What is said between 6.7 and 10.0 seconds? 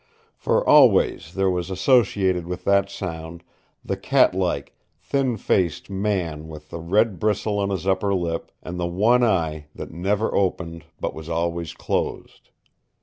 the red bristle on his upper lip, and the one eye that